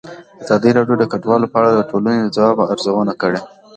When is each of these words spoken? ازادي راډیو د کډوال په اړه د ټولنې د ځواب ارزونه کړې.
ازادي 0.43 0.69
راډیو 0.77 0.99
د 0.99 1.03
کډوال 1.11 1.41
په 1.51 1.57
اړه 1.59 1.69
د 1.73 1.79
ټولنې 1.89 2.19
د 2.21 2.27
ځواب 2.35 2.57
ارزونه 2.73 3.13
کړې. 3.21 3.39